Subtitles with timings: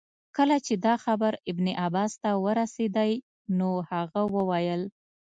[0.37, 3.11] کله چي دا خبر ابن عباس ته ورسېدی
[3.57, 4.81] نو هغه وویل.